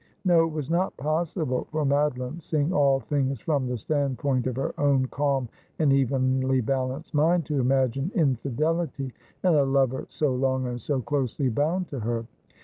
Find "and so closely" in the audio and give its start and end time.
10.65-11.49